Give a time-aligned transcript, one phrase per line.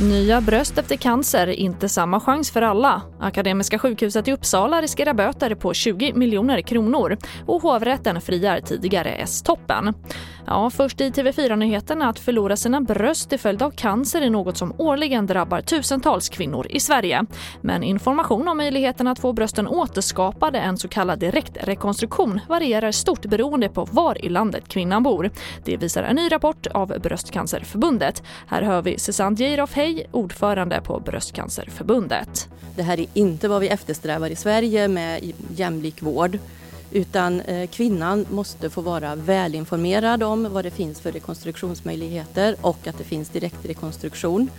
[0.00, 3.02] Nya bröst efter cancer, inte samma chans för alla.
[3.20, 9.94] Akademiska sjukhuset i Uppsala riskerar böter på 20 miljoner kronor och hovrätten friar tidigare S-toppen.
[10.48, 14.72] Ja, först i TV4-nyheterna att förlora sina bröst till följd av cancer är något som
[14.78, 17.24] årligen drabbar tusentals kvinnor i Sverige.
[17.60, 23.68] Men information om möjligheten att få brösten återskapade, en så kallad direktrekonstruktion, varierar stort beroende
[23.68, 25.30] på var i landet kvinnan bor.
[25.64, 28.22] Det visar en ny rapport av Bröstcancerförbundet.
[28.46, 32.48] Här hör vi Susanne Geiroff Hej, ordförande på Bröstcancerförbundet.
[32.76, 36.38] Det här är inte vad vi eftersträvar i Sverige med jämlik vård.
[36.90, 42.98] Utan eh, kvinnan måste få vara välinformerad om vad det finns för rekonstruktionsmöjligheter och att
[42.98, 44.50] det finns direktrekonstruktion.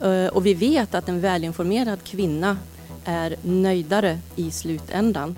[0.00, 2.56] Eh, och vi vet att en välinformerad kvinna
[3.04, 5.36] är nöjdare i slutändan.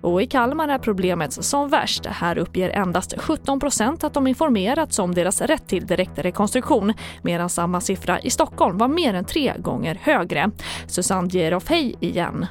[0.00, 2.06] Och i Kalmar är problemet som värst.
[2.06, 7.80] Här uppger endast 17 procent att de informerats om deras rätt till direktrekonstruktion medan samma
[7.80, 10.50] siffra i Stockholm var mer än tre gånger högre.
[10.86, 12.46] Susanne Geroff, hej igen.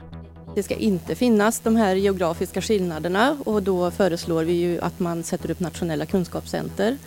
[0.56, 5.24] Det ska inte finnas de här geografiska skillnaderna och då föreslår vi ju att man
[5.24, 6.98] sätter upp nationella kunskapscenter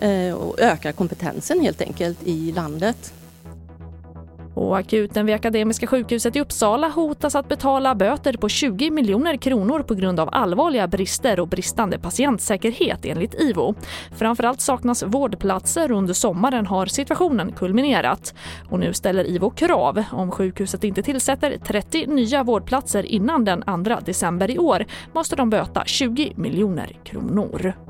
[0.00, 3.12] eh, och ökar kompetensen helt enkelt i landet.
[4.54, 9.82] Och akuten vid Akademiska sjukhuset i Uppsala hotas att betala böter på 20 miljoner kronor
[9.82, 13.74] på grund av allvarliga brister och bristande patientsäkerhet enligt IVO.
[14.16, 18.34] Framförallt saknas vårdplatser och under sommaren har situationen kulminerat.
[18.70, 20.04] Och nu ställer IVO krav.
[20.12, 25.50] Om sjukhuset inte tillsätter 30 nya vårdplatser innan den 2 december i år måste de
[25.50, 27.83] böta 20 miljoner kronor.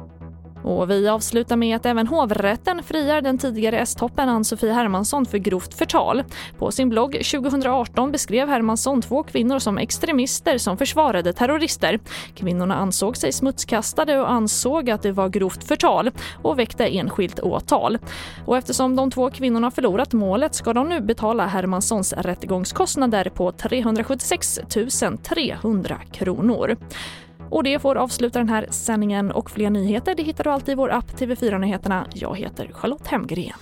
[0.65, 5.75] Och vi avslutar med att även hovrätten friar den tidigare S-toppen Ann-Sofie Hermansson för grovt
[5.75, 6.23] förtal.
[6.59, 11.98] På sin blogg 2018 beskrev Hermansson två kvinnor som extremister som försvarade terrorister.
[12.35, 16.11] Kvinnorna ansåg sig smutskastade och ansåg att det var grovt förtal
[16.42, 17.98] och väckte enskilt åtal.
[18.47, 24.61] Och eftersom de två kvinnorna förlorat målet ska de nu betala Hermanssons rättegångskostnader på 376
[25.23, 26.77] 300 kronor.
[27.55, 30.75] Och det får avsluta den här sändningen och fler nyheter det hittar du alltid i
[30.75, 32.07] vår app TV4 Nyheterna.
[32.15, 33.59] Jag heter Charlotte Hemgren.